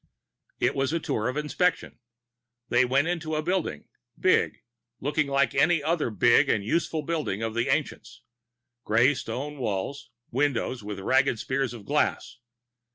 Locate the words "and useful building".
6.49-7.43